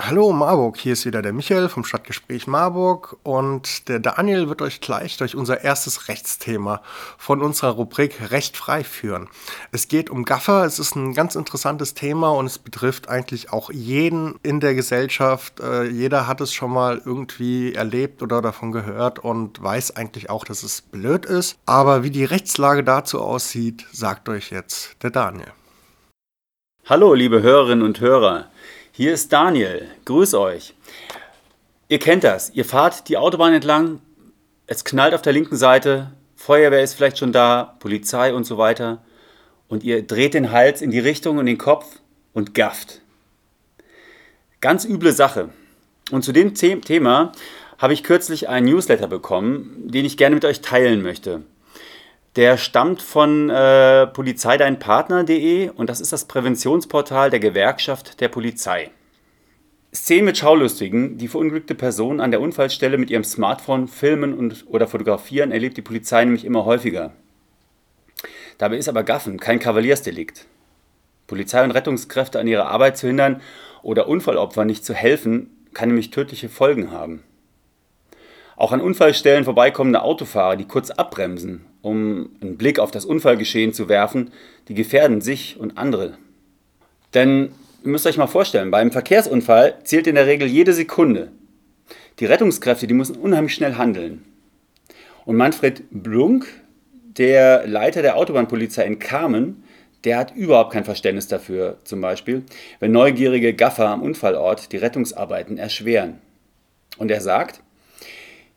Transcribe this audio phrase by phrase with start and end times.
[0.00, 4.80] Hallo Marburg, hier ist wieder der Michael vom Stadtgespräch Marburg und der Daniel wird euch
[4.80, 6.82] gleich durch unser erstes Rechtsthema
[7.18, 9.28] von unserer Rubrik Recht frei führen.
[9.72, 13.72] Es geht um Gaffer, es ist ein ganz interessantes Thema und es betrifft eigentlich auch
[13.72, 15.58] jeden in der Gesellschaft.
[15.58, 20.44] Äh, jeder hat es schon mal irgendwie erlebt oder davon gehört und weiß eigentlich auch,
[20.44, 21.58] dass es blöd ist.
[21.66, 25.52] Aber wie die Rechtslage dazu aussieht, sagt euch jetzt der Daniel.
[26.86, 28.46] Hallo liebe Hörerinnen und Hörer.
[28.98, 29.86] Hier ist Daniel.
[30.06, 30.74] Grüß euch.
[31.86, 32.50] Ihr kennt das.
[32.50, 34.00] Ihr fahrt die Autobahn entlang,
[34.66, 39.00] es knallt auf der linken Seite, Feuerwehr ist vielleicht schon da, Polizei und so weiter.
[39.68, 41.86] Und ihr dreht den Hals in die Richtung und den Kopf
[42.32, 43.00] und gafft.
[44.60, 45.50] Ganz üble Sache.
[46.10, 47.30] Und zu dem Thema
[47.78, 51.42] habe ich kürzlich einen Newsletter bekommen, den ich gerne mit euch teilen möchte.
[52.36, 58.90] Der stammt von äh, polizeideinpartner.de und das ist das Präventionsportal der Gewerkschaft der Polizei.
[59.94, 64.86] Szenen mit Schaulustigen, die verunglückte Personen an der Unfallstelle mit ihrem Smartphone filmen und, oder
[64.86, 67.12] fotografieren, erlebt die Polizei nämlich immer häufiger.
[68.58, 70.46] Dabei ist aber Gaffen kein Kavaliersdelikt.
[71.26, 73.40] Polizei und Rettungskräfte an ihrer Arbeit zu hindern
[73.82, 77.22] oder Unfallopfern nicht zu helfen, kann nämlich tödliche Folgen haben.
[78.56, 83.88] Auch an Unfallstellen vorbeikommende Autofahrer, die kurz abbremsen um einen Blick auf das Unfallgeschehen zu
[83.88, 84.30] werfen,
[84.68, 86.18] die gefährden sich und andere.
[87.14, 87.50] Denn
[87.84, 91.30] ihr müsst euch mal vorstellen, beim Verkehrsunfall zählt in der Regel jede Sekunde.
[92.18, 94.24] Die Rettungskräfte, die müssen unheimlich schnell handeln.
[95.24, 96.46] Und Manfred Blunk,
[97.16, 99.62] der Leiter der Autobahnpolizei in Kamen,
[100.04, 102.42] der hat überhaupt kein Verständnis dafür, zum Beispiel,
[102.80, 106.18] wenn neugierige Gaffer am Unfallort die Rettungsarbeiten erschweren.
[106.98, 107.60] Und er sagt,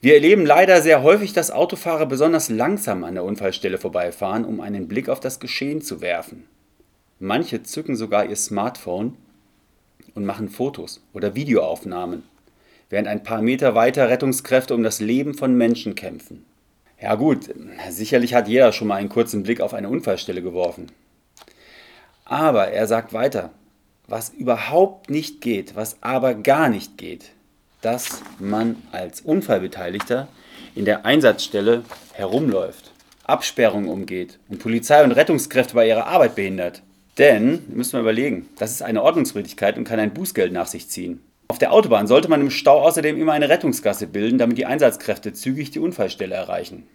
[0.00, 4.86] wir erleben leider sehr häufig, dass Autofahrer besonders langsam an der Unfallstelle vorbeifahren, um einen
[4.86, 6.44] Blick auf das Geschehen zu werfen.
[7.18, 9.16] Manche zücken sogar ihr Smartphone
[10.14, 12.22] und machen Fotos oder Videoaufnahmen,
[12.90, 16.44] während ein paar Meter weiter Rettungskräfte um das Leben von Menschen kämpfen.
[17.00, 17.50] Ja gut,
[17.90, 20.92] sicherlich hat jeder schon mal einen kurzen Blick auf eine Unfallstelle geworfen.
[22.24, 23.50] Aber er sagt weiter,
[24.06, 27.30] was überhaupt nicht geht, was aber gar nicht geht,
[27.80, 30.28] dass man als Unfallbeteiligter
[30.74, 32.92] in der Einsatzstelle herumläuft,
[33.24, 36.82] Absperrungen umgeht und Polizei und Rettungskräfte bei ihrer Arbeit behindert.
[37.18, 41.20] Denn, müssen wir überlegen, das ist eine Ordnungswidrigkeit und kann ein Bußgeld nach sich ziehen.
[41.48, 45.32] Auf der Autobahn sollte man im Stau außerdem immer eine Rettungsgasse bilden, damit die Einsatzkräfte
[45.32, 46.86] zügig die Unfallstelle erreichen,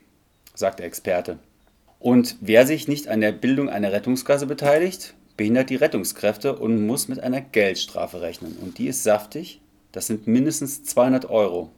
[0.54, 1.40] sagt der Experte.
[2.00, 7.08] Und wer sich nicht an der Bildung einer Rettungsgasse beteiligt, behindert die Rettungskräfte und muss
[7.08, 8.58] mit einer Geldstrafe rechnen.
[8.62, 9.60] Und die ist saftig
[9.94, 11.70] das sind mindestens 200 Euro.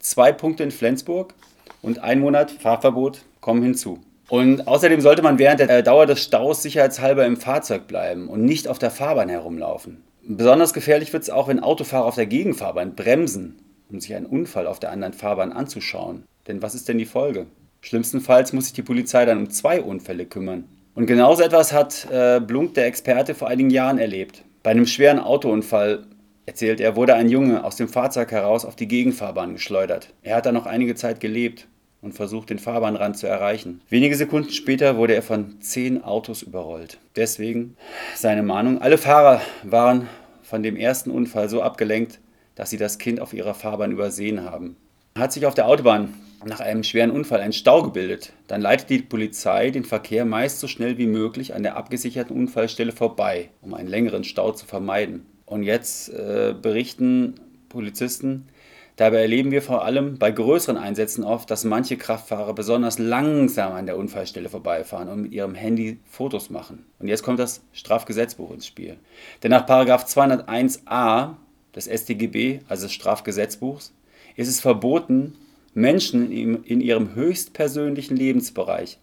[0.00, 1.34] Zwei Punkte in Flensburg
[1.82, 4.00] und ein Monat Fahrverbot kommen hinzu.
[4.28, 8.66] Und außerdem sollte man während der Dauer des Staus sicherheitshalber im Fahrzeug bleiben und nicht
[8.66, 10.02] auf der Fahrbahn herumlaufen.
[10.22, 14.66] Besonders gefährlich wird es auch, wenn Autofahrer auf der Gegenfahrbahn bremsen, um sich einen Unfall
[14.66, 16.24] auf der anderen Fahrbahn anzuschauen.
[16.48, 17.46] Denn was ist denn die Folge?
[17.82, 20.64] Schlimmstenfalls muss sich die Polizei dann um zwei Unfälle kümmern.
[20.94, 24.42] Und genauso etwas hat äh, Blunk, der Experte, vor einigen Jahren erlebt.
[24.62, 26.04] Bei einem schweren Autounfall
[26.46, 30.14] erzählt er, wurde ein Junge aus dem Fahrzeug heraus auf die Gegenfahrbahn geschleudert.
[30.22, 31.66] Er hat da noch einige Zeit gelebt
[32.00, 33.82] und versucht, den Fahrbahnrand zu erreichen.
[33.88, 36.98] Wenige Sekunden später wurde er von zehn Autos überrollt.
[37.16, 37.76] Deswegen
[38.14, 38.80] seine Mahnung.
[38.80, 40.08] Alle Fahrer waren
[40.42, 42.20] von dem ersten Unfall so abgelenkt,
[42.54, 44.76] dass sie das Kind auf ihrer Fahrbahn übersehen haben.
[45.18, 46.14] Hat sich auf der Autobahn
[46.44, 50.68] nach einem schweren Unfall ein Stau gebildet, dann leitet die Polizei den Verkehr meist so
[50.68, 55.26] schnell wie möglich an der abgesicherten Unfallstelle vorbei, um einen längeren Stau zu vermeiden.
[55.46, 57.34] Und jetzt äh, berichten
[57.68, 58.48] Polizisten,
[58.96, 63.86] dabei erleben wir vor allem bei größeren Einsätzen oft, dass manche Kraftfahrer besonders langsam an
[63.86, 66.84] der Unfallstelle vorbeifahren und mit ihrem Handy Fotos machen.
[66.98, 68.96] Und jetzt kommt das Strafgesetzbuch ins Spiel.
[69.42, 71.34] Denn nach 201a
[71.74, 73.92] des StGB, also des Strafgesetzbuchs,
[74.34, 75.34] ist es verboten,
[75.74, 78.98] Menschen in, in ihrem höchstpersönlichen Lebensbereich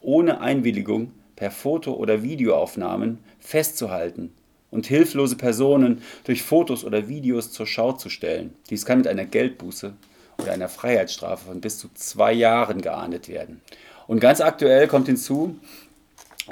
[0.00, 4.32] ohne Einwilligung per Foto- oder Videoaufnahmen festzuhalten
[4.74, 8.54] und hilflose Personen durch Fotos oder Videos zur Schau zu stellen.
[8.68, 9.94] Dies kann mit einer Geldbuße
[10.38, 13.62] oder einer Freiheitsstrafe von bis zu zwei Jahren geahndet werden.
[14.08, 15.56] Und ganz aktuell kommt hinzu,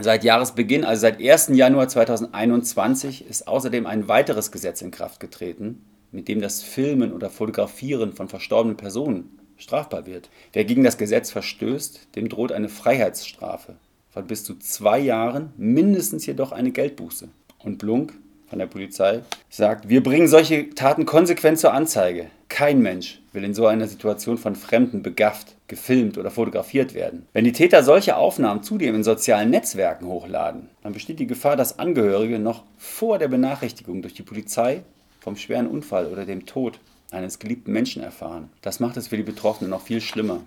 [0.01, 1.49] seit Jahresbeginn, also seit 1.
[1.49, 7.29] Januar 2021, ist außerdem ein weiteres Gesetz in Kraft getreten, mit dem das Filmen oder
[7.29, 10.31] Fotografieren von verstorbenen Personen strafbar wird.
[10.53, 13.77] Wer gegen das Gesetz verstößt, dem droht eine Freiheitsstrafe
[14.11, 17.29] von bis zu zwei Jahren, mindestens jedoch eine Geldbuße
[17.65, 18.15] und Blunk
[18.49, 22.27] von der Polizei sagt, wir bringen solche Taten konsequent zur Anzeige.
[22.49, 27.27] Kein Mensch will in so einer Situation von Fremden begafft, gefilmt oder fotografiert werden.
[27.33, 31.79] Wenn die Täter solche Aufnahmen zudem in sozialen Netzwerken hochladen, dann besteht die Gefahr, dass
[31.79, 34.83] Angehörige noch vor der Benachrichtigung durch die Polizei
[35.21, 36.79] vom schweren Unfall oder dem Tod
[37.11, 38.51] eines geliebten Menschen erfahren.
[38.61, 40.41] Das macht es für die Betroffenen noch viel schlimmer.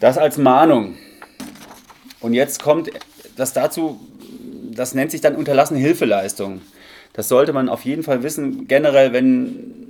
[0.00, 0.94] Das als Mahnung.
[2.20, 2.90] Und jetzt kommt
[3.36, 4.00] das dazu,
[4.74, 6.60] das nennt sich dann unterlassene Hilfeleistung.
[7.12, 9.84] Das sollte man auf jeden Fall wissen, generell, wenn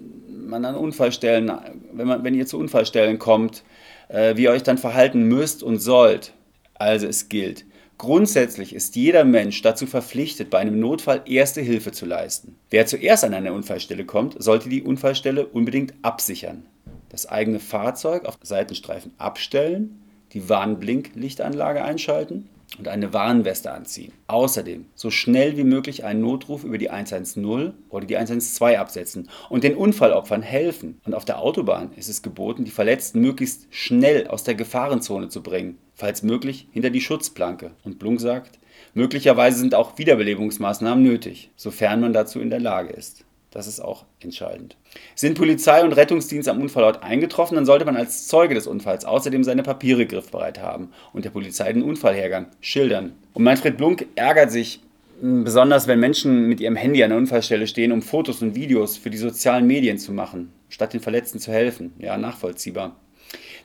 [0.47, 1.51] man an Unfallstellen,
[1.93, 3.65] wenn, man, wenn ihr zu Unfallstellen kommt,
[4.09, 6.33] äh, wie ihr euch dann verhalten müsst und sollt.
[6.75, 7.65] Also es gilt.
[7.97, 12.57] Grundsätzlich ist jeder Mensch dazu verpflichtet, bei einem Notfall erste Hilfe zu leisten.
[12.71, 16.67] Wer zuerst an eine Unfallstelle kommt, sollte die Unfallstelle unbedingt absichern.
[17.09, 20.03] Das eigene Fahrzeug auf Seitenstreifen abstellen,
[20.33, 22.49] die Warnblinklichtanlage einschalten
[22.79, 24.13] und eine Warnweste anziehen.
[24.27, 29.65] Außerdem so schnell wie möglich einen Notruf über die 110 oder die 112 absetzen und
[29.65, 31.01] den Unfallopfern helfen.
[31.05, 35.43] Und auf der Autobahn ist es geboten, die Verletzten möglichst schnell aus der Gefahrenzone zu
[35.43, 37.73] bringen, falls möglich hinter die Schutzplanke.
[37.85, 38.59] Und Blunk sagt,
[38.95, 43.25] möglicherweise sind auch Wiederbelebungsmaßnahmen nötig, sofern man dazu in der Lage ist.
[43.55, 44.77] Das ist auch entscheidend.
[45.15, 49.45] Sind Polizei und Rettungsdienst am Unfallort eingetroffen, dann sollte man als Zeuge des Unfalls außerdem
[49.45, 53.13] seine Papiere griffbereit haben und der Polizei den Unfallhergang schildern.
[53.33, 54.81] Und Manfred Blunk ärgert sich
[55.21, 58.97] hm, besonders, wenn Menschen mit ihrem Handy an der Unfallstelle stehen, um Fotos und Videos
[58.97, 61.93] für die sozialen Medien zu machen, statt den Verletzten zu helfen.
[62.01, 62.97] Ja, nachvollziehbar.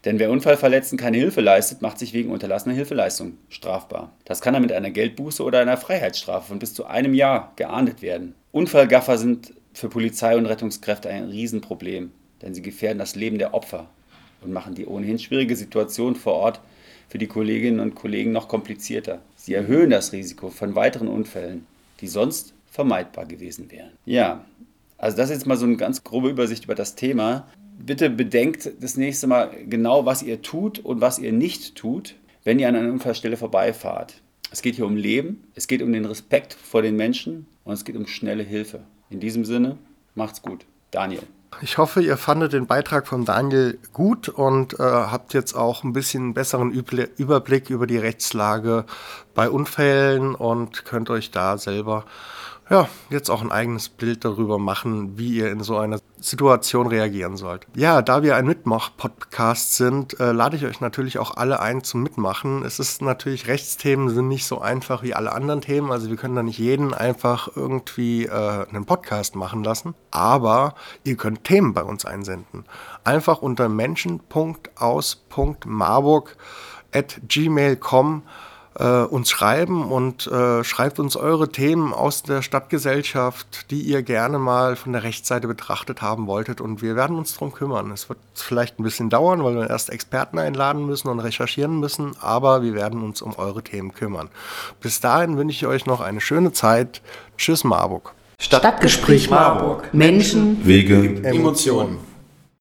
[0.06, 4.14] Denn wer Unfallverletzten keine Hilfe leistet, macht sich wegen unterlassener Hilfeleistung strafbar.
[4.24, 8.02] Das kann dann mit einer Geldbuße oder einer Freiheitsstrafe von bis zu einem Jahr geahndet
[8.04, 8.36] werden.
[8.52, 12.12] Unfallgaffer sind für Polizei und Rettungskräfte ein Riesenproblem,
[12.42, 13.90] denn sie gefährden das Leben der Opfer
[14.42, 16.62] und machen die ohnehin schwierige Situation vor Ort
[17.10, 19.22] für die Kolleginnen und Kollegen noch komplizierter.
[19.36, 21.66] Sie erhöhen das Risiko von weiteren Unfällen,
[22.02, 23.92] die sonst vermeidbar gewesen wären.
[24.06, 24.46] Ja,
[24.98, 27.48] also das ist jetzt mal so eine ganz grobe Übersicht über das Thema.
[27.80, 32.60] Bitte bedenkt das nächste Mal genau, was ihr tut und was ihr nicht tut, wenn
[32.60, 34.22] ihr an einer Unfallstelle vorbeifahrt.
[34.52, 37.86] Es geht hier um Leben, es geht um den Respekt vor den Menschen und es
[37.86, 38.82] geht um schnelle Hilfe.
[39.10, 39.78] In diesem Sinne,
[40.16, 40.66] macht's gut.
[40.92, 41.22] Daniel.
[41.62, 45.94] Ich hoffe, ihr fandet den Beitrag von Daniel gut und äh, habt jetzt auch ein
[45.94, 48.86] bisschen besseren Überblick über die Rechtslage
[49.34, 52.06] bei Unfällen und könnt euch da selber
[52.70, 57.38] ja, jetzt auch ein eigenes Bild darüber machen, wie ihr in so einer Situation reagieren
[57.38, 57.68] sollt.
[57.76, 62.02] Ja, da wir ein Mitmach-Podcast sind, äh, lade ich euch natürlich auch alle ein zum
[62.04, 62.64] Mitmachen.
[62.64, 65.92] Es ist natürlich, Rechtsthemen sind nicht so einfach wie alle anderen Themen.
[65.92, 69.96] Also wir können da nicht jeden einfach irgendwie äh, einen Podcast machen lassen.
[70.12, 72.66] Aber ihr könnt Themen bei uns einsenden.
[73.04, 76.38] Einfach unter menschen.aus.marburg
[76.92, 78.24] at gmail.com
[78.80, 84.40] äh, uns schreiben und äh, schreibt uns eure Themen aus der Stadtgesellschaft, die ihr gerne
[84.40, 86.62] mal von der Rechtsseite betrachtet haben wolltet.
[86.62, 87.92] Und wir werden uns darum kümmern.
[87.92, 92.14] Es wird vielleicht ein bisschen dauern, weil wir erst Experten einladen müssen und recherchieren müssen,
[92.22, 94.30] aber wir werden uns um eure Themen kümmern.
[94.82, 97.02] Bis dahin wünsche ich euch noch eine schöne Zeit.
[97.38, 98.14] Tschüss, Marburg.
[98.42, 99.94] Stadtgespräch Marburg.
[99.94, 102.09] Menschen, Wege, Emotionen.